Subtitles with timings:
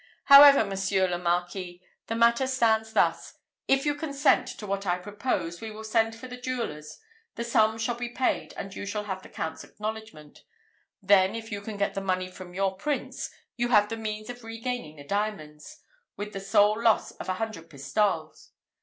[0.23, 5.61] "However, Monsieur le Marquis, the matter stands thus: if you consent to what I propose,
[5.61, 6.97] we will send for the jewellers,
[7.35, 10.39] the sum shall be paid, and you shall have the Count's acknowledgment;
[11.03, 14.43] then, if you can get the money from your prince, you have the means of
[14.43, 15.81] regaining the diamonds,
[16.17, 18.53] with the sole loss of a hundred pistoles.